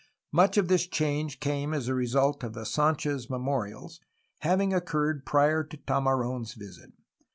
Much 0.31 0.57
of 0.57 0.67
this 0.67 0.87
change 0.87 1.39
came 1.39 1.75
as 1.75 1.87
a 1.87 1.93
result 1.93 2.43
of 2.43 2.53
the 2.55 2.61
Sdnchez 2.63 3.29
memorials, 3.29 3.99
hav 4.39 4.59
ing 4.59 4.73
occurred 4.73 5.27
prior 5.27 5.63
to 5.63 5.77
Tamar6n's 5.77 6.55
visit. 6.55 6.91